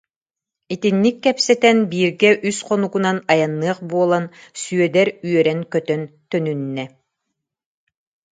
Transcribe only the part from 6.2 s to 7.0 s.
төнүннэ